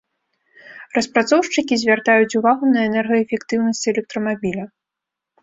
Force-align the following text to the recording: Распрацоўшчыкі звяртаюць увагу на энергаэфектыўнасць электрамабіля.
Распрацоўшчыкі 0.95 1.73
звяртаюць 1.81 2.37
увагу 2.41 2.71
на 2.73 2.79
энергаэфектыўнасць 2.89 3.85
электрамабіля. 3.95 4.65